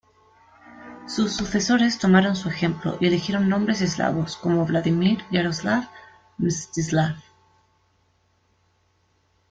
[1.07, 5.89] Sus sucesores tomaron su ejemplo y eligieron nombres eslavos, como Vladímir, Yaroslav,
[6.39, 7.17] Mstislav.